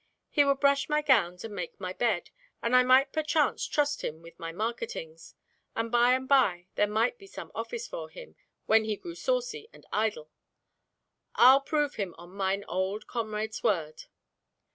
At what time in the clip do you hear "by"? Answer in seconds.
5.91-6.15, 6.27-6.65